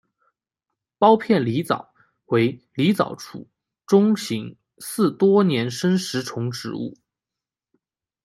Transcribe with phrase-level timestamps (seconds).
[0.97, 1.93] 苞片狸藻
[2.25, 3.47] 为狸藻属
[3.85, 6.97] 中型似多年生食虫植物。